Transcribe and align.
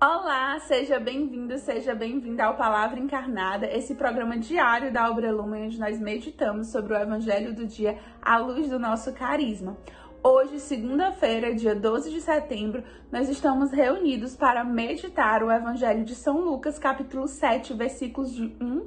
Olá, 0.00 0.60
seja 0.60 1.00
bem-vindo, 1.00 1.58
seja 1.58 1.92
bem-vinda 1.92 2.44
ao 2.44 2.56
Palavra 2.56 3.00
Encarnada, 3.00 3.66
esse 3.66 3.96
programa 3.96 4.38
diário 4.38 4.92
da 4.92 5.10
Obra 5.10 5.32
Lumen, 5.32 5.66
onde 5.66 5.80
nós 5.80 5.98
meditamos 5.98 6.68
sobre 6.68 6.92
o 6.92 6.96
Evangelho 6.96 7.52
do 7.52 7.66
dia 7.66 7.98
à 8.22 8.38
luz 8.38 8.68
do 8.68 8.78
nosso 8.78 9.12
carisma. 9.12 9.76
Hoje, 10.22 10.60
segunda-feira, 10.60 11.52
dia 11.52 11.74
12 11.74 12.12
de 12.12 12.20
setembro, 12.20 12.84
nós 13.10 13.28
estamos 13.28 13.72
reunidos 13.72 14.36
para 14.36 14.62
meditar 14.62 15.42
o 15.42 15.50
Evangelho 15.50 16.04
de 16.04 16.14
São 16.14 16.42
Lucas, 16.42 16.78
capítulo 16.78 17.26
7, 17.26 17.74
versículos 17.74 18.32
de 18.32 18.56
1 18.60 18.86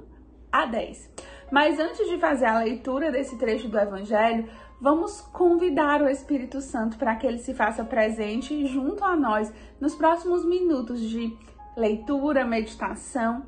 a 0.50 0.66
10. 0.66 1.12
Mas 1.52 1.78
antes 1.78 2.08
de 2.10 2.18
fazer 2.18 2.46
a 2.46 2.60
leitura 2.60 3.12
desse 3.12 3.38
trecho 3.38 3.68
do 3.68 3.78
Evangelho, 3.78 4.48
vamos 4.80 5.20
convidar 5.20 6.02
o 6.02 6.10
Espírito 6.10 6.62
Santo 6.62 6.98
para 6.98 7.16
que 7.18 7.28
ele 7.28 7.40
se 7.40 7.54
faça 7.54 7.84
presente 7.84 8.66
junto 8.66 9.04
a 9.04 9.18
nós 9.18 9.54
nos 9.80 9.94
próximos 9.94 10.46
minutos 10.46 11.02
de 11.02 11.38
leitura, 11.76 12.46
meditação 12.46 13.46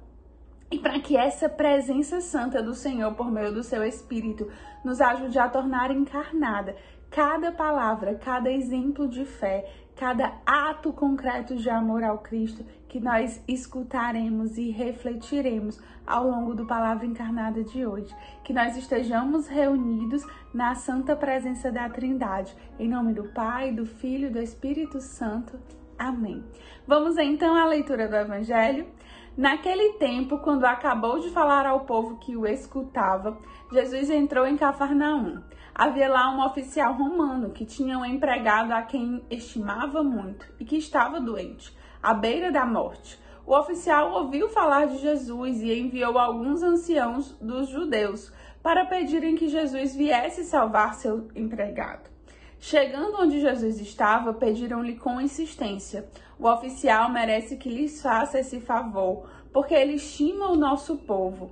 e 0.69 0.79
para 0.79 0.99
que 0.99 1.15
essa 1.15 1.47
presença 1.47 2.19
santa 2.19 2.61
do 2.61 2.73
Senhor 2.73 3.13
por 3.13 3.31
meio 3.31 3.53
do 3.53 3.63
seu 3.63 3.83
Espírito 3.83 4.51
nos 4.83 4.99
ajude 4.99 5.39
a 5.39 5.47
tornar 5.47 5.91
encarnada 5.91 6.75
cada 7.09 7.51
palavra, 7.51 8.15
cada 8.15 8.51
exemplo 8.51 9.07
de 9.07 9.23
fé, 9.23 9.71
cada 9.95 10.33
ato 10.45 10.91
concreto 10.91 11.55
de 11.55 11.69
amor 11.69 12.03
ao 12.03 12.19
Cristo 12.19 12.65
que 12.87 12.99
nós 12.99 13.41
escutaremos 13.47 14.57
e 14.57 14.69
refletiremos 14.69 15.79
ao 16.05 16.27
longo 16.27 16.53
do 16.53 16.65
Palavra 16.65 17.05
Encarnada 17.05 17.63
de 17.63 17.85
hoje. 17.85 18.13
Que 18.43 18.53
nós 18.53 18.75
estejamos 18.77 19.47
reunidos 19.47 20.25
na 20.53 20.75
santa 20.75 21.15
presença 21.15 21.71
da 21.71 21.89
Trindade. 21.89 22.55
Em 22.79 22.87
nome 22.87 23.13
do 23.13 23.25
Pai, 23.29 23.71
do 23.71 23.85
Filho 23.85 24.27
e 24.27 24.31
do 24.31 24.39
Espírito 24.39 24.99
Santo. 24.99 25.59
Amém. 25.97 26.43
Vamos 26.87 27.17
então 27.17 27.55
à 27.55 27.65
leitura 27.65 28.07
do 28.07 28.15
Evangelho. 28.15 28.87
Naquele 29.35 29.93
tempo, 29.93 30.37
quando 30.37 30.65
acabou 30.65 31.19
de 31.19 31.31
falar 31.31 31.65
ao 31.65 31.81
povo 31.81 32.17
que 32.17 32.37
o 32.37 32.45
escutava, 32.45 33.35
Jesus 33.71 34.11
entrou 34.11 34.45
em 34.45 34.55
Cafarnaum. 34.55 35.41
Havia 35.75 36.07
lá 36.07 36.29
um 36.29 36.45
oficial 36.45 36.93
romano 36.93 37.49
que 37.49 37.65
tinha 37.65 37.97
um 37.97 38.05
empregado 38.05 38.71
a 38.71 38.83
quem 38.83 39.25
estimava 39.29 40.03
muito 40.03 40.45
e 40.59 40.65
que 40.65 40.77
estava 40.77 41.19
doente, 41.19 41.75
à 42.01 42.13
beira 42.13 42.51
da 42.51 42.63
morte. 42.63 43.19
O 43.45 43.57
oficial 43.57 44.13
ouviu 44.13 44.47
falar 44.49 44.85
de 44.85 44.99
Jesus 44.99 45.61
e 45.61 45.73
enviou 45.77 46.17
alguns 46.19 46.61
anciãos 46.61 47.31
dos 47.41 47.69
judeus 47.69 48.31
para 48.61 48.85
pedirem 48.85 49.35
que 49.35 49.49
Jesus 49.49 49.95
viesse 49.95 50.43
salvar 50.43 50.93
seu 50.93 51.27
empregado. 51.35 52.13
Chegando 52.59 53.19
onde 53.19 53.41
Jesus 53.41 53.81
estava, 53.81 54.31
pediram-lhe 54.31 54.95
com 54.95 55.19
insistência: 55.19 56.07
O 56.39 56.47
oficial 56.47 57.11
merece 57.11 57.57
que 57.57 57.67
lhes 57.67 58.01
faça 58.01 58.39
esse 58.39 58.61
favor, 58.61 59.27
porque 59.51 59.73
ele 59.73 59.95
estima 59.95 60.49
o 60.49 60.55
nosso 60.55 60.97
povo. 60.99 61.51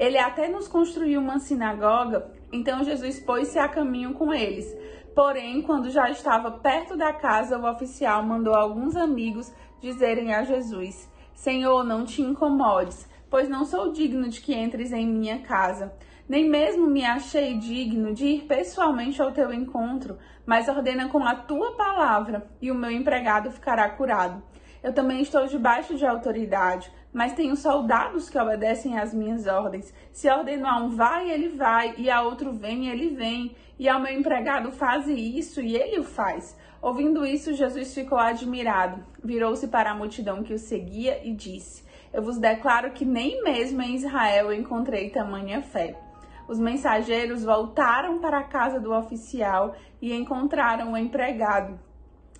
Ele 0.00 0.18
até 0.18 0.48
nos 0.48 0.66
construiu 0.66 1.20
uma 1.20 1.38
sinagoga, 1.38 2.32
então 2.52 2.82
Jesus 2.82 3.20
pôs-se 3.20 3.58
a 3.58 3.68
caminho 3.68 4.14
com 4.14 4.32
eles. 4.32 4.66
Porém, 5.14 5.62
quando 5.62 5.90
já 5.90 6.08
estava 6.10 6.50
perto 6.50 6.96
da 6.96 7.12
casa, 7.12 7.58
o 7.58 7.68
oficial 7.68 8.22
mandou 8.22 8.54
alguns 8.54 8.96
amigos 8.96 9.52
dizerem 9.80 10.34
a 10.34 10.44
Jesus: 10.44 11.10
Senhor, 11.34 11.84
não 11.84 12.04
te 12.04 12.22
incomodes, 12.22 13.08
pois 13.30 13.48
não 13.48 13.64
sou 13.64 13.92
digno 13.92 14.28
de 14.28 14.40
que 14.40 14.54
entres 14.54 14.92
em 14.92 15.06
minha 15.06 15.40
casa. 15.40 15.92
Nem 16.28 16.48
mesmo 16.48 16.86
me 16.86 17.04
achei 17.04 17.56
digno 17.56 18.12
de 18.12 18.26
ir 18.26 18.42
pessoalmente 18.42 19.20
ao 19.20 19.32
teu 19.32 19.52
encontro, 19.52 20.18
mas 20.44 20.68
ordena 20.68 21.08
com 21.08 21.24
a 21.24 21.34
tua 21.34 21.74
palavra 21.74 22.46
e 22.60 22.70
o 22.70 22.74
meu 22.74 22.90
empregado 22.90 23.50
ficará 23.50 23.88
curado. 23.90 24.42
Eu 24.82 24.92
também 24.92 25.20
estou 25.20 25.46
debaixo 25.46 25.96
de 25.96 26.06
autoridade, 26.06 26.90
mas 27.12 27.32
tenho 27.32 27.56
soldados 27.56 28.30
que 28.30 28.38
obedecem 28.38 28.98
às 28.98 29.12
minhas 29.12 29.46
ordens. 29.46 29.92
Se 30.12 30.28
ordeno 30.28 30.66
a 30.66 30.76
um 30.76 30.90
vai, 30.90 31.30
ele 31.30 31.48
vai, 31.48 31.94
e 31.98 32.10
a 32.10 32.22
outro 32.22 32.52
vem, 32.52 32.88
ele 32.88 33.08
vem, 33.08 33.56
e 33.78 33.88
ao 33.88 34.00
meu 34.00 34.12
empregado 34.12 34.70
faze 34.70 35.12
isso, 35.12 35.60
e 35.60 35.76
ele 35.76 35.98
o 35.98 36.04
faz. 36.04 36.56
Ouvindo 36.80 37.26
isso, 37.26 37.54
Jesus 37.54 37.92
ficou 37.92 38.18
admirado, 38.18 39.04
virou-se 39.22 39.66
para 39.66 39.90
a 39.90 39.94
multidão 39.94 40.44
que 40.44 40.54
o 40.54 40.58
seguia 40.58 41.20
e 41.26 41.34
disse: 41.34 41.84
Eu 42.12 42.22
vos 42.22 42.38
declaro 42.38 42.92
que 42.92 43.04
nem 43.04 43.42
mesmo 43.42 43.82
em 43.82 43.96
Israel 43.96 44.52
encontrei 44.52 45.10
tamanha 45.10 45.60
fé. 45.60 45.98
Os 46.46 46.58
mensageiros 46.58 47.44
voltaram 47.44 48.20
para 48.20 48.38
a 48.38 48.44
casa 48.44 48.80
do 48.80 48.92
oficial 48.92 49.74
e 50.00 50.14
encontraram 50.14 50.92
o 50.92 50.96
empregado 50.96 51.78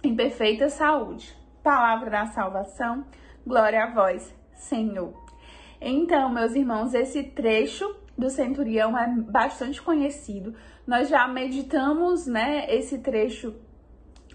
em 0.03 0.15
perfeita 0.15 0.71
saúde. 0.71 1.38
Palavra 1.69 2.09
da 2.09 2.25
salvação, 2.29 3.05
glória 3.47 3.84
a 3.84 3.91
vós, 3.91 4.34
Senhor. 4.55 5.12
Então, 5.79 6.31
meus 6.31 6.55
irmãos, 6.55 6.95
esse 6.95 7.23
trecho 7.23 7.95
do 8.17 8.31
centurião 8.31 8.97
é 8.97 9.06
bastante 9.06 9.83
conhecido. 9.83 10.55
Nós 10.87 11.11
já 11.11 11.29
meditamos, 11.29 12.27
né, 12.27 12.65
esse 12.75 13.01
trecho 13.01 13.55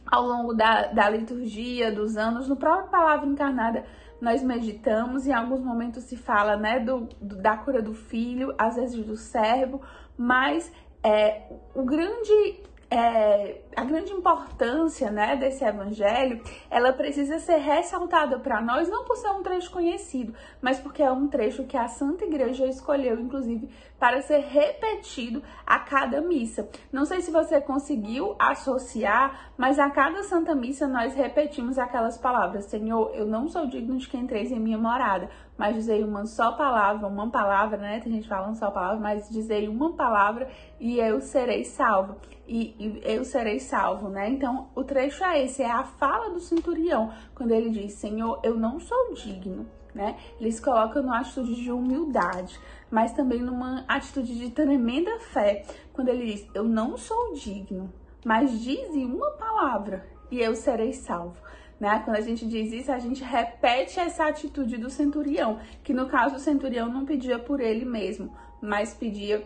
ao 0.05 0.21
longo 0.21 0.53
da, 0.53 0.91
da 0.91 1.09
liturgia, 1.09 1.91
dos 1.91 2.17
anos, 2.17 2.47
no 2.47 2.55
próprio 2.55 2.91
Palavra 2.91 3.27
Encarnada 3.27 3.83
nós 4.21 4.43
meditamos, 4.43 5.25
em 5.25 5.33
alguns 5.33 5.61
momentos 5.61 6.03
se 6.03 6.15
fala, 6.15 6.55
né, 6.55 6.81
do, 6.81 7.09
do 7.19 7.35
da 7.37 7.57
cura 7.57 7.81
do 7.81 7.95
filho, 7.95 8.53
às 8.59 8.75
vezes 8.75 9.03
do 9.03 9.17
servo, 9.17 9.81
mas 10.15 10.71
é, 11.03 11.51
o 11.73 11.83
grande 11.83 12.61
é, 12.93 13.61
a 13.75 13.83
grande 13.83 14.13
importância 14.13 15.09
né, 15.09 15.35
desse 15.35 15.65
evangelho, 15.65 16.39
ela 16.69 16.93
precisa 16.93 17.39
ser 17.39 17.57
ressaltada 17.57 18.37
para 18.37 18.61
nós, 18.61 18.87
não 18.87 19.03
por 19.03 19.17
ser 19.17 19.29
um 19.29 19.41
trecho 19.41 19.71
conhecido, 19.71 20.31
mas 20.61 20.79
porque 20.79 21.01
é 21.01 21.11
um 21.11 21.27
trecho 21.27 21.63
que 21.63 21.75
a 21.75 21.87
Santa 21.87 22.23
Igreja 22.23 22.67
escolheu, 22.67 23.19
inclusive, 23.19 23.67
para 23.97 24.21
ser 24.21 24.41
repetido 24.41 25.41
a 25.65 25.79
cada 25.79 26.21
missa. 26.21 26.69
Não 26.91 27.03
sei 27.03 27.21
se 27.21 27.31
você 27.31 27.59
conseguiu 27.59 28.35
associar, 28.37 29.53
mas 29.57 29.79
a 29.79 29.89
cada 29.89 30.21
Santa 30.21 30.53
Missa 30.53 30.87
nós 30.87 31.15
repetimos 31.15 31.79
aquelas 31.79 32.17
palavras: 32.17 32.65
Senhor, 32.65 33.11
eu 33.15 33.25
não 33.25 33.47
sou 33.47 33.65
digno 33.65 33.97
de 33.97 34.07
que 34.07 34.17
entreis 34.17 34.51
em 34.51 34.59
minha 34.59 34.77
morada, 34.77 35.29
mas 35.57 35.75
dizei 35.75 36.03
uma 36.03 36.25
só 36.25 36.51
palavra, 36.53 37.07
uma 37.07 37.29
palavra, 37.29 37.77
né? 37.77 37.99
Tem 37.99 38.11
gente 38.11 38.27
falando 38.27 38.55
só 38.55 38.71
palavra, 38.71 38.99
mas 38.99 39.29
dizei 39.29 39.67
uma 39.67 39.93
palavra 39.93 40.49
e 40.79 40.99
eu 40.99 41.21
serei 41.21 41.63
salvo. 41.63 42.15
E, 42.47 42.75
e, 42.79 43.01
eu 43.03 43.23
serei 43.23 43.59
salvo, 43.59 44.09
né? 44.09 44.29
Então, 44.29 44.69
o 44.75 44.83
trecho 44.83 45.23
é 45.23 45.43
esse, 45.43 45.61
é 45.61 45.71
a 45.71 45.83
fala 45.83 46.29
do 46.29 46.39
centurião, 46.39 47.13
quando 47.35 47.51
ele 47.51 47.69
diz: 47.69 47.93
Senhor, 47.93 48.39
eu 48.43 48.55
não 48.55 48.79
sou 48.79 49.13
digno, 49.13 49.65
né? 49.93 50.17
Ele 50.39 50.51
se 50.51 50.61
coloca 50.61 51.01
numa 51.01 51.19
atitude 51.19 51.55
de 51.55 51.71
humildade, 51.71 52.59
mas 52.89 53.13
também 53.13 53.39
numa 53.39 53.85
atitude 53.87 54.37
de 54.37 54.49
tremenda 54.49 55.19
fé, 55.19 55.63
quando 55.93 56.09
ele 56.09 56.33
diz: 56.33 56.47
Eu 56.53 56.63
não 56.63 56.97
sou 56.97 57.33
digno, 57.33 57.93
mas 58.25 58.59
dize 58.59 59.05
uma 59.05 59.31
palavra 59.31 60.05
e 60.29 60.41
eu 60.41 60.55
serei 60.55 60.93
salvo. 60.93 61.37
Né? 61.83 62.01
Quando 62.05 62.15
a 62.15 62.21
gente 62.21 62.47
diz 62.47 62.71
isso, 62.71 62.93
a 62.93 62.97
gente 62.97 63.21
repete 63.21 63.99
essa 63.99 64.25
atitude 64.25 64.77
do 64.77 64.89
centurião, 64.89 65.59
que 65.83 65.93
no 65.93 66.07
caso 66.07 66.37
o 66.37 66.39
centurião 66.39 66.87
não 66.87 67.03
pedia 67.03 67.37
por 67.37 67.59
ele 67.59 67.83
mesmo, 67.83 68.33
mas 68.61 68.93
pedia 68.93 69.45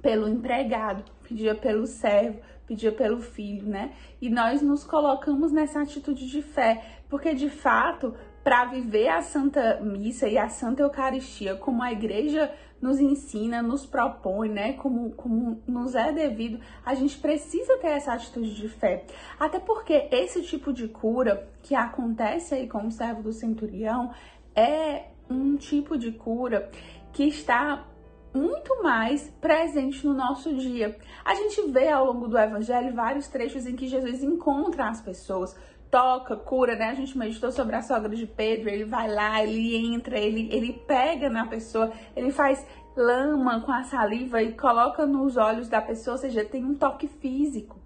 pelo 0.00 0.26
empregado, 0.26 1.04
pedia 1.22 1.54
pelo 1.54 1.86
servo, 1.86 2.40
pedia 2.66 2.90
pelo 2.90 3.20
filho, 3.20 3.68
né? 3.68 3.92
E 4.22 4.30
nós 4.30 4.62
nos 4.62 4.84
colocamos 4.84 5.52
nessa 5.52 5.82
atitude 5.82 6.30
de 6.30 6.40
fé, 6.40 6.82
porque 7.10 7.34
de 7.34 7.50
fato 7.50 8.14
para 8.44 8.66
viver 8.66 9.08
a 9.08 9.22
Santa 9.22 9.80
Missa 9.80 10.28
e 10.28 10.36
a 10.36 10.50
Santa 10.50 10.82
Eucaristia 10.82 11.56
como 11.56 11.82
a 11.82 11.90
igreja 11.90 12.52
nos 12.80 13.00
ensina, 13.00 13.62
nos 13.62 13.86
propõe, 13.86 14.50
né? 14.50 14.74
Como, 14.74 15.10
como 15.12 15.62
nos 15.66 15.94
é 15.94 16.12
devido, 16.12 16.60
a 16.84 16.94
gente 16.94 17.16
precisa 17.16 17.78
ter 17.78 17.88
essa 17.88 18.12
atitude 18.12 18.54
de 18.54 18.68
fé. 18.68 19.06
Até 19.40 19.58
porque 19.58 20.06
esse 20.12 20.42
tipo 20.42 20.70
de 20.70 20.86
cura 20.86 21.48
que 21.62 21.74
acontece 21.74 22.54
aí 22.54 22.68
com 22.68 22.86
o 22.86 22.90
servo 22.90 23.22
do 23.22 23.32
centurião 23.32 24.12
é 24.54 25.06
um 25.30 25.56
tipo 25.56 25.96
de 25.96 26.12
cura 26.12 26.70
que 27.14 27.24
está 27.24 27.86
muito 28.34 28.82
mais 28.82 29.30
presente 29.40 30.04
no 30.04 30.12
nosso 30.12 30.52
dia. 30.54 30.98
A 31.24 31.34
gente 31.34 31.62
vê 31.70 31.88
ao 31.88 32.04
longo 32.06 32.26
do 32.26 32.36
evangelho 32.36 32.92
vários 32.94 33.28
trechos 33.28 33.64
em 33.66 33.76
que 33.76 33.86
Jesus 33.86 34.22
encontra 34.22 34.88
as 34.88 35.00
pessoas, 35.00 35.56
toca, 35.90 36.36
cura, 36.36 36.74
né? 36.74 36.86
A 36.90 36.94
gente 36.94 37.16
meditou 37.16 37.52
sobre 37.52 37.76
a 37.76 37.82
sogra 37.82 38.08
de 38.08 38.26
Pedro, 38.26 38.68
ele 38.68 38.84
vai 38.84 39.08
lá, 39.08 39.42
ele 39.42 39.76
entra, 39.94 40.18
ele, 40.18 40.48
ele 40.52 40.72
pega 40.72 41.30
na 41.30 41.46
pessoa, 41.46 41.92
ele 42.16 42.32
faz 42.32 42.66
lama 42.96 43.60
com 43.60 43.70
a 43.70 43.84
saliva 43.84 44.42
e 44.42 44.52
coloca 44.52 45.06
nos 45.06 45.36
olhos 45.36 45.68
da 45.68 45.80
pessoa, 45.80 46.14
ou 46.14 46.20
seja, 46.20 46.44
tem 46.44 46.64
um 46.64 46.74
toque 46.74 47.06
físico. 47.06 47.83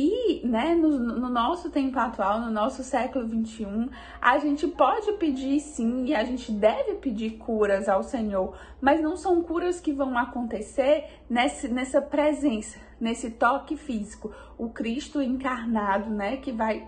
E, 0.00 0.46
né, 0.46 0.76
no, 0.76 0.96
no, 0.96 1.28
nosso 1.28 1.70
tempo 1.70 1.98
atual, 1.98 2.40
no 2.40 2.52
nosso 2.52 2.84
século 2.84 3.26
21, 3.26 3.88
a 4.22 4.38
gente 4.38 4.68
pode 4.68 5.10
pedir 5.14 5.58
sim 5.58 6.04
e 6.04 6.14
a 6.14 6.22
gente 6.22 6.52
deve 6.52 6.94
pedir 6.94 7.30
curas 7.32 7.88
ao 7.88 8.04
Senhor, 8.04 8.56
mas 8.80 9.02
não 9.02 9.16
são 9.16 9.42
curas 9.42 9.80
que 9.80 9.92
vão 9.92 10.16
acontecer 10.16 11.04
nesse, 11.28 11.66
nessa 11.66 12.00
presença, 12.00 12.78
nesse 13.00 13.28
toque 13.28 13.76
físico. 13.76 14.30
O 14.56 14.68
Cristo 14.68 15.20
encarnado, 15.20 16.10
né, 16.10 16.36
que 16.36 16.52
vai 16.52 16.86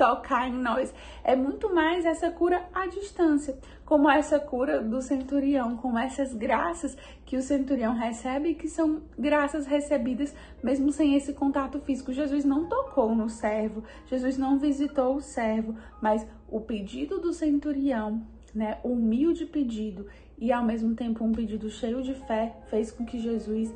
tocar 0.00 0.48
em 0.48 0.54
nós. 0.54 0.94
É 1.22 1.36
muito 1.36 1.74
mais 1.74 2.06
essa 2.06 2.30
cura 2.30 2.64
à 2.72 2.86
distância, 2.86 3.58
como 3.84 4.08
essa 4.08 4.40
cura 4.40 4.80
do 4.80 5.02
centurião, 5.02 5.76
como 5.76 5.98
essas 5.98 6.32
graças 6.32 6.96
que 7.26 7.36
o 7.36 7.42
centurião 7.42 7.92
recebe, 7.92 8.54
que 8.54 8.66
são 8.66 9.02
graças 9.18 9.66
recebidas 9.66 10.34
mesmo 10.62 10.90
sem 10.90 11.16
esse 11.16 11.34
contato 11.34 11.78
físico. 11.80 12.14
Jesus 12.14 12.46
não 12.46 12.64
tocou 12.66 13.14
no 13.14 13.28
servo, 13.28 13.84
Jesus 14.06 14.38
não 14.38 14.58
visitou 14.58 15.16
o 15.16 15.20
servo, 15.20 15.76
mas 16.00 16.26
o 16.48 16.62
pedido 16.62 17.18
do 17.18 17.34
centurião, 17.34 18.22
né, 18.54 18.78
humilde 18.82 19.44
pedido 19.44 20.06
e 20.38 20.50
ao 20.50 20.64
mesmo 20.64 20.94
tempo 20.94 21.22
um 21.22 21.32
pedido 21.32 21.68
cheio 21.68 22.02
de 22.02 22.14
fé, 22.14 22.56
fez 22.70 22.90
com 22.90 23.04
que 23.04 23.18
Jesus 23.18 23.70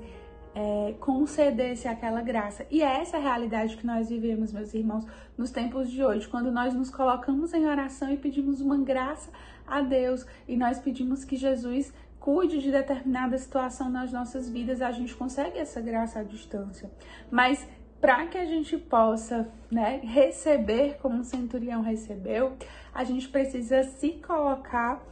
é, 0.54 0.94
concedesse 1.00 1.88
aquela 1.88 2.22
graça. 2.22 2.64
E 2.70 2.82
é 2.82 3.00
essa 3.00 3.18
realidade 3.18 3.76
que 3.76 3.86
nós 3.86 4.08
vivemos, 4.08 4.52
meus 4.52 4.72
irmãos, 4.72 5.04
nos 5.36 5.50
tempos 5.50 5.90
de 5.90 6.02
hoje, 6.04 6.28
quando 6.28 6.52
nós 6.52 6.72
nos 6.74 6.90
colocamos 6.90 7.52
em 7.52 7.66
oração 7.66 8.10
e 8.10 8.16
pedimos 8.16 8.60
uma 8.60 8.78
graça 8.78 9.30
a 9.66 9.80
Deus 9.80 10.24
e 10.46 10.56
nós 10.56 10.78
pedimos 10.78 11.24
que 11.24 11.36
Jesus 11.36 11.92
cuide 12.20 12.58
de 12.58 12.70
determinada 12.70 13.36
situação 13.36 13.90
nas 13.90 14.12
nossas 14.12 14.48
vidas, 14.48 14.80
a 14.80 14.92
gente 14.92 15.14
consegue 15.14 15.58
essa 15.58 15.80
graça 15.80 16.20
à 16.20 16.22
distância. 16.22 16.90
Mas 17.30 17.66
para 18.00 18.26
que 18.26 18.38
a 18.38 18.44
gente 18.44 18.78
possa 18.78 19.48
né, 19.70 20.00
receber 20.04 20.98
como 21.02 21.20
o 21.20 21.24
centurião 21.24 21.82
recebeu, 21.82 22.52
a 22.94 23.02
gente 23.02 23.28
precisa 23.28 23.82
se 23.82 24.12
colocar 24.26 25.02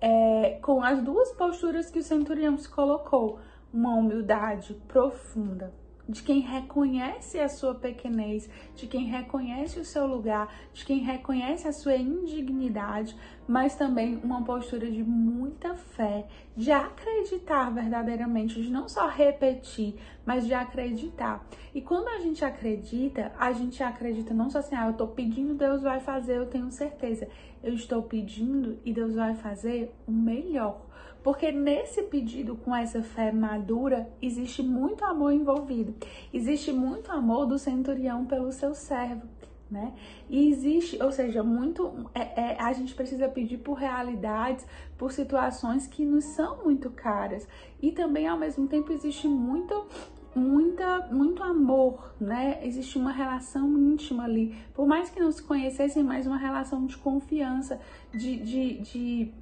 é, 0.00 0.58
com 0.62 0.82
as 0.82 1.02
duas 1.02 1.30
posturas 1.32 1.90
que 1.90 1.98
o 1.98 2.02
centurião 2.02 2.56
se 2.56 2.68
colocou 2.68 3.38
uma 3.78 3.94
humildade 3.94 4.74
profunda, 4.88 5.72
de 6.08 6.20
quem 6.24 6.40
reconhece 6.40 7.38
a 7.38 7.48
sua 7.48 7.76
pequenez, 7.76 8.50
de 8.74 8.88
quem 8.88 9.04
reconhece 9.04 9.78
o 9.78 9.84
seu 9.84 10.04
lugar, 10.04 10.52
de 10.72 10.84
quem 10.84 10.98
reconhece 10.98 11.68
a 11.68 11.72
sua 11.72 11.94
indignidade, 11.94 13.14
mas 13.46 13.76
também 13.76 14.16
uma 14.16 14.42
postura 14.42 14.90
de 14.90 15.04
muita 15.04 15.76
fé, 15.76 16.26
de 16.56 16.72
acreditar 16.72 17.70
verdadeiramente, 17.70 18.60
de 18.60 18.68
não 18.68 18.88
só 18.88 19.06
repetir, 19.06 19.94
mas 20.26 20.44
de 20.44 20.54
acreditar. 20.54 21.46
E 21.72 21.80
quando 21.80 22.08
a 22.08 22.18
gente 22.18 22.44
acredita, 22.44 23.30
a 23.38 23.52
gente 23.52 23.80
acredita 23.80 24.34
não 24.34 24.50
só 24.50 24.58
assim, 24.58 24.74
ah, 24.74 24.88
eu 24.88 24.94
tô 24.94 25.06
pedindo, 25.06 25.54
Deus 25.54 25.82
vai 25.82 26.00
fazer, 26.00 26.36
eu 26.36 26.46
tenho 26.46 26.68
certeza. 26.72 27.28
Eu 27.62 27.74
estou 27.74 28.02
pedindo 28.02 28.78
e 28.84 28.92
Deus 28.92 29.14
vai 29.14 29.34
fazer 29.34 29.94
o 30.04 30.10
melhor. 30.10 30.88
Porque 31.22 31.50
nesse 31.52 32.02
pedido, 32.04 32.56
com 32.56 32.74
essa 32.74 33.02
fé 33.02 33.32
madura, 33.32 34.08
existe 34.22 34.62
muito 34.62 35.04
amor 35.04 35.32
envolvido. 35.32 35.94
Existe 36.32 36.72
muito 36.72 37.10
amor 37.10 37.46
do 37.46 37.58
centurião 37.58 38.24
pelo 38.24 38.52
seu 38.52 38.74
servo. 38.74 39.26
Né? 39.70 39.92
E 40.30 40.48
existe, 40.48 41.02
ou 41.02 41.12
seja, 41.12 41.42
muito 41.42 42.10
é, 42.14 42.40
é, 42.40 42.56
a 42.58 42.72
gente 42.72 42.94
precisa 42.94 43.28
pedir 43.28 43.58
por 43.58 43.74
realidades, 43.74 44.66
por 44.96 45.12
situações 45.12 45.86
que 45.86 46.06
nos 46.06 46.24
são 46.24 46.64
muito 46.64 46.88
caras. 46.90 47.46
E 47.82 47.92
também 47.92 48.26
ao 48.26 48.38
mesmo 48.38 48.66
tempo 48.66 48.90
existe 48.90 49.28
muito 49.28 49.86
muita, 50.34 51.08
muito 51.10 51.42
amor, 51.42 52.14
né? 52.20 52.60
Existe 52.62 52.96
uma 52.96 53.12
relação 53.12 53.76
íntima 53.78 54.24
ali. 54.24 54.56
Por 54.72 54.86
mais 54.86 55.10
que 55.10 55.20
não 55.20 55.30
se 55.30 55.42
conhecessem, 55.42 56.02
mais 56.02 56.26
uma 56.26 56.36
relação 56.36 56.86
de 56.86 56.96
confiança, 56.96 57.80
de, 58.12 58.36
de, 58.36 58.78
de 58.78 59.32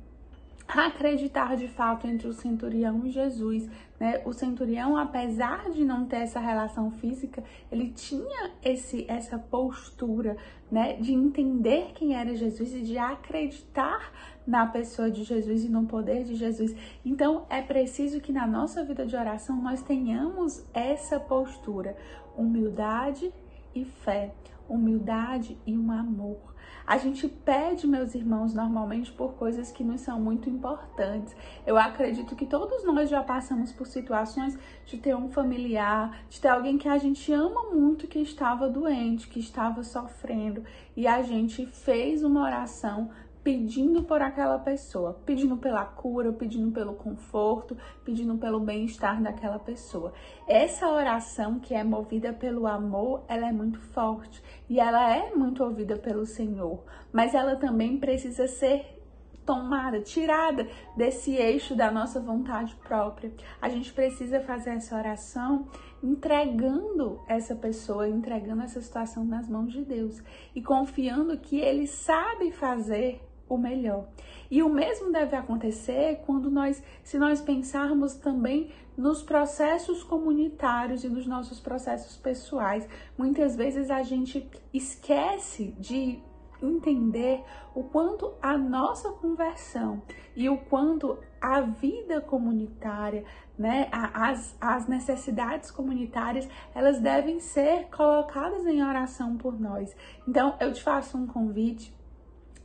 acreditar 0.69 1.57
de 1.57 1.69
fato 1.69 2.07
entre 2.07 2.27
o 2.27 2.33
centurião 2.33 3.07
e 3.07 3.11
Jesus, 3.11 3.69
né? 3.99 4.21
O 4.25 4.33
centurião, 4.33 4.97
apesar 4.97 5.71
de 5.71 5.85
não 5.85 6.07
ter 6.07 6.17
essa 6.17 6.41
relação 6.41 6.91
física, 6.91 7.43
ele 7.71 7.91
tinha 7.91 8.51
esse 8.63 9.07
essa 9.09 9.39
postura, 9.39 10.37
né, 10.71 10.95
de 10.95 11.15
entender 11.15 11.93
quem 11.95 12.17
era 12.17 12.35
Jesus 12.35 12.75
e 12.75 12.83
de 12.83 12.99
acreditar 12.99 14.13
na 14.47 14.67
pessoa 14.67 15.11
de 15.11 15.25
Jesus 15.25 15.65
e 15.65 15.69
no 15.69 15.87
poder 15.87 16.25
de 16.25 16.35
Jesus. 16.35 16.75
Então, 17.05 17.47
é 17.49 17.63
preciso 17.63 18.21
que 18.21 18.33
na 18.33 18.47
nossa 18.47 18.85
vida 18.85 19.07
de 19.07 19.17
oração 19.17 19.57
nós 19.57 19.83
tenhamos 19.83 20.65
essa 20.75 21.19
postura, 21.19 21.97
humildade 22.37 23.33
e 23.75 23.85
fé, 23.85 24.35
humildade 24.69 25.57
e 25.67 25.77
um 25.77 25.91
amor. 25.91 26.56
A 26.87 26.99
gente 26.99 27.27
pede, 27.27 27.87
meus 27.87 28.15
irmãos, 28.15 28.55
normalmente 28.55 29.11
por 29.13 29.35
coisas 29.35 29.73
que 29.73 29.83
nos 29.83 30.01
são 30.03 30.21
muito 30.21 30.49
importantes. 30.49 31.35
Eu 31.67 31.77
acredito 31.77 32.37
que 32.37 32.47
todos 32.47 32.85
nós 32.85 33.11
já 33.11 33.23
passamos 33.23 33.73
por 33.73 33.87
situações 33.87 34.57
de 34.85 34.97
ter 34.97 35.17
um 35.17 35.29
familiar, 35.29 36.21
de 36.29 36.41
ter 36.41 36.49
alguém 36.49 36.79
que 36.79 36.89
a 36.89 36.97
gente 36.97 37.33
ama 37.33 37.71
muito 37.73 38.07
que 38.07 38.21
estava 38.21 38.69
doente, 38.69 39.29
que 39.29 39.41
estava 39.41 39.83
sofrendo, 39.83 40.65
e 40.97 41.07
a 41.07 41.23
gente 41.23 41.67
fez 41.67 42.23
uma 42.23 42.43
oração 42.43 43.11
pedindo 43.47 44.03
por 44.03 44.21
aquela 44.21 44.59
pessoa, 44.59 45.21
pedindo 45.25 45.57
pela 45.57 45.85
cura, 45.85 46.33
pedindo 46.33 46.73
pelo 46.73 46.95
conforto, 46.95 47.77
pedindo 48.05 48.37
pelo 48.39 48.59
bem-estar 48.59 49.23
daquela 49.23 49.57
pessoa. 49.57 50.13
Essa 50.49 50.91
oração 50.91 51.61
que 51.61 51.73
é 51.73 51.85
movida 51.85 52.33
pelo 52.33 52.67
amor, 52.67 53.23
ela 53.29 53.49
é 53.49 53.53
muito 53.53 53.79
forte 53.79 54.43
e 54.69 54.81
ela 54.81 55.15
é 55.15 55.33
muito 55.33 55.63
ouvida 55.63 55.97
pelo 55.97 56.27
Senhor, 56.27 56.83
mas 57.13 57.35
ela 57.37 57.55
também 57.55 57.99
precisa 57.99 58.49
ser 58.49 59.01
tomada, 59.45 60.01
tirada 60.01 60.67
desse 60.97 61.37
eixo 61.37 61.77
da 61.77 61.89
nossa 61.89 62.19
vontade 62.19 62.75
própria. 62.83 63.33
A 63.63 63.69
gente 63.69 63.93
precisa 63.93 64.41
fazer 64.41 64.71
essa 64.71 64.97
oração 64.97 65.69
entregando 66.03 67.21
essa 67.29 67.55
pessoa, 67.55 68.09
entregando 68.09 68.63
essa 68.63 68.81
situação 68.81 69.25
nas 69.25 69.49
mãos 69.49 69.73
de 69.73 69.85
Deus 69.85 70.21
e 70.53 70.61
confiando 70.61 71.39
que 71.39 71.61
Ele 71.61 71.87
sabe 71.87 72.51
fazer 72.51 73.23
o 73.49 73.57
melhor. 73.57 74.07
E 74.51 74.63
o 74.63 74.69
mesmo 74.69 75.11
deve 75.11 75.37
acontecer 75.37 76.23
quando 76.25 76.51
nós, 76.51 76.83
se 77.03 77.19
nós 77.19 77.41
pensarmos 77.41 78.15
também 78.15 78.71
nos 78.97 79.23
processos 79.23 80.03
comunitários 80.03 81.05
e 81.05 81.09
nos 81.09 81.27
nossos 81.27 81.61
processos 81.61 82.17
pessoais. 82.17 82.89
Muitas 83.19 83.55
vezes 83.57 83.91
a 83.91 84.03
gente 84.03 84.49
esquece 84.73 85.75
de 85.79 86.23
entender 86.63 87.45
o 87.75 87.85
quanto 87.85 88.33
a 88.41 88.57
nossa 88.57 89.11
conversão 89.13 90.03
e 90.35 90.49
o 90.49 90.57
quanto 90.57 91.19
a 91.41 91.61
vida 91.61 92.21
comunitária, 92.21 93.25
né, 93.59 93.89
as, 93.93 94.57
as 94.61 94.87
necessidades 94.87 95.71
comunitárias, 95.71 96.49
elas 96.75 96.99
devem 97.01 97.39
ser 97.41 97.89
colocadas 97.91 98.67
em 98.67 98.83
oração 98.83 99.37
por 99.37 99.59
nós. 99.61 99.95
Então, 100.27 100.57
eu 100.59 100.73
te 100.73 100.83
faço 100.83 101.17
um 101.19 101.27
convite 101.27 101.96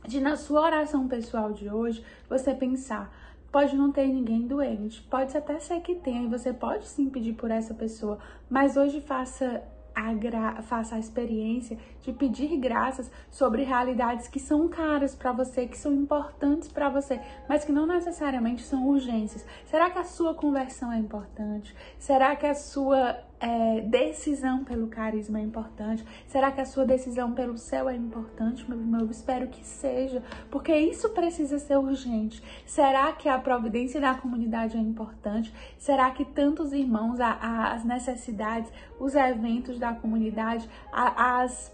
de 0.06 0.20
na 0.20 0.36
sua 0.36 0.62
oração 0.62 1.06
pessoal 1.08 1.52
de 1.52 1.70
hoje 1.70 2.04
você 2.28 2.54
pensar, 2.54 3.12
pode 3.50 3.76
não 3.76 3.92
ter 3.92 4.06
ninguém 4.06 4.46
doente, 4.46 5.02
pode 5.02 5.36
até 5.36 5.58
ser 5.58 5.80
que 5.80 5.94
tenha 5.94 6.22
e 6.22 6.28
você 6.28 6.52
pode 6.52 6.86
sim 6.86 7.08
pedir 7.10 7.34
por 7.34 7.50
essa 7.50 7.74
pessoa, 7.74 8.18
mas 8.48 8.76
hoje 8.76 9.00
faça 9.00 9.62
a 9.94 10.12
gra... 10.14 10.62
faça 10.62 10.96
a 10.96 10.98
experiência 10.98 11.78
de 12.00 12.12
pedir 12.12 12.56
graças 12.56 13.10
sobre 13.30 13.62
realidades 13.62 14.26
que 14.28 14.40
são 14.40 14.68
caras 14.68 15.14
para 15.14 15.32
você, 15.32 15.66
que 15.66 15.76
são 15.76 15.92
importantes 15.92 16.68
para 16.68 16.88
você, 16.88 17.20
mas 17.48 17.64
que 17.64 17.72
não 17.72 17.86
necessariamente 17.86 18.62
são 18.62 18.88
urgências. 18.88 19.44
Será 19.66 19.90
que 19.90 19.98
a 19.98 20.04
sua 20.04 20.34
conversão 20.34 20.90
é 20.90 20.98
importante? 20.98 21.74
Será 21.98 22.34
que 22.34 22.46
a 22.46 22.54
sua 22.54 23.18
é, 23.42 23.80
decisão 23.80 24.62
pelo 24.62 24.86
carisma 24.86 25.40
é 25.40 25.42
importante? 25.42 26.04
Será 26.28 26.52
que 26.52 26.60
a 26.60 26.64
sua 26.64 26.86
decisão 26.86 27.32
pelo 27.32 27.58
céu 27.58 27.88
é 27.88 27.96
importante, 27.96 28.64
meu 28.68 28.78
irmão? 28.78 29.00
Eu 29.00 29.10
espero 29.10 29.48
que 29.48 29.66
seja, 29.66 30.22
porque 30.48 30.74
isso 30.74 31.08
precisa 31.08 31.58
ser 31.58 31.76
urgente. 31.76 32.40
Será 32.64 33.12
que 33.12 33.28
a 33.28 33.36
providência 33.36 34.00
da 34.00 34.14
comunidade 34.14 34.76
é 34.76 34.80
importante? 34.80 35.52
Será 35.76 36.08
que 36.12 36.24
tantos 36.24 36.72
irmãos, 36.72 37.18
a, 37.18 37.32
a, 37.32 37.72
as 37.72 37.84
necessidades, 37.84 38.70
os 39.00 39.16
eventos 39.16 39.76
da 39.76 39.92
comunidade, 39.92 40.70
a, 40.92 41.42
as 41.42 41.72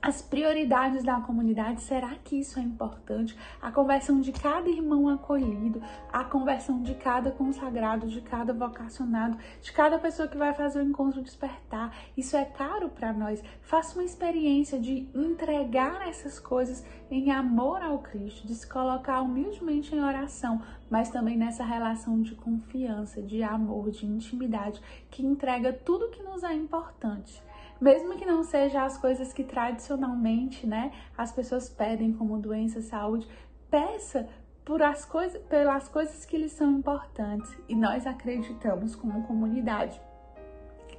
as 0.00 0.22
prioridades 0.22 1.02
da 1.02 1.20
comunidade, 1.20 1.82
será 1.82 2.14
que 2.16 2.38
isso 2.38 2.58
é 2.58 2.62
importante? 2.62 3.36
A 3.60 3.72
conversão 3.72 4.20
de 4.20 4.30
cada 4.30 4.68
irmão 4.68 5.08
acolhido, 5.08 5.82
a 6.12 6.22
conversão 6.24 6.82
de 6.82 6.94
cada 6.94 7.30
consagrado, 7.30 8.06
de 8.06 8.20
cada 8.20 8.52
vocacionado, 8.52 9.36
de 9.60 9.72
cada 9.72 9.98
pessoa 9.98 10.28
que 10.28 10.36
vai 10.36 10.54
fazer 10.54 10.80
o 10.80 10.84
encontro 10.84 11.22
despertar, 11.22 11.92
isso 12.16 12.36
é 12.36 12.44
caro 12.44 12.88
para 12.88 13.12
nós. 13.12 13.42
Faça 13.62 13.98
uma 13.98 14.04
experiência 14.04 14.78
de 14.78 15.08
entregar 15.14 16.06
essas 16.08 16.38
coisas 16.38 16.84
em 17.10 17.30
amor 17.30 17.82
ao 17.82 17.98
Cristo, 17.98 18.46
de 18.46 18.54
se 18.54 18.68
colocar 18.68 19.20
humildemente 19.22 19.94
em 19.94 20.00
oração, 20.00 20.62
mas 20.88 21.10
também 21.10 21.36
nessa 21.36 21.64
relação 21.64 22.22
de 22.22 22.34
confiança, 22.34 23.20
de 23.22 23.42
amor, 23.42 23.90
de 23.90 24.06
intimidade, 24.06 24.80
que 25.10 25.24
entrega 25.24 25.72
tudo 25.72 26.10
que 26.10 26.22
nos 26.22 26.44
é 26.44 26.52
importante 26.52 27.44
mesmo 27.80 28.16
que 28.16 28.24
não 28.24 28.42
seja 28.42 28.84
as 28.84 28.96
coisas 28.98 29.32
que 29.32 29.44
tradicionalmente, 29.44 30.66
né, 30.66 30.92
as 31.16 31.32
pessoas 31.32 31.68
pedem 31.68 32.12
como 32.12 32.38
doença, 32.38 32.80
saúde, 32.80 33.28
peça 33.70 34.28
por 34.64 34.82
as 34.82 35.04
coisas, 35.04 35.40
pelas 35.44 35.88
coisas 35.88 36.24
que 36.24 36.36
lhes 36.36 36.52
são 36.52 36.70
importantes. 36.78 37.56
E 37.68 37.74
nós 37.74 38.06
acreditamos 38.06 38.96
como 38.96 39.26
comunidade 39.26 40.00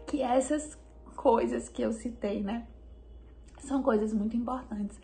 que 0.06 0.22
essas 0.22 0.80
coisas 1.16 1.68
que 1.68 1.82
eu 1.82 1.92
citei, 1.92 2.42
né, 2.42 2.68
São 3.60 3.82
coisas 3.82 4.14
muito 4.14 4.38
importantes 4.38 5.00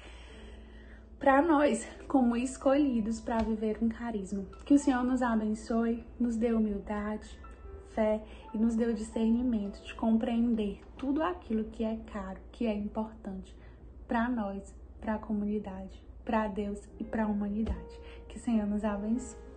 para 1.24 1.42
nós, 1.42 1.88
como 2.06 2.36
escolhidos 2.36 3.22
para 3.22 3.38
viver 3.38 3.78
um 3.82 3.88
carisma. 3.88 4.44
Que 4.66 4.74
o 4.74 4.78
Senhor 4.78 5.04
nos 5.06 5.22
abençoe, 5.22 6.06
nos 6.20 6.36
dê 6.36 6.52
humildade, 6.52 7.40
fé 7.94 8.22
e 8.54 8.58
nos 8.58 8.76
o 8.76 8.94
discernimento 8.94 9.82
de 9.84 9.94
compreender 9.96 10.82
tudo 10.98 11.24
aquilo 11.24 11.66
que 11.66 11.84
é 11.84 11.98
caro, 12.12 12.40
que 12.52 12.66
é 12.66 12.74
importante 12.74 13.56
para 14.08 14.30
nós, 14.30 14.74
para 15.00 15.16
a 15.16 15.20
comunidade, 15.20 16.02
para 16.24 16.48
Deus 16.48 16.80
e 17.00 17.04
para 17.04 17.24
a 17.24 17.28
humanidade. 17.28 18.00
Que 18.28 18.38
o 18.38 18.40
Senhor 18.40 18.68
nos 18.68 18.84
abençoe. 18.84 19.44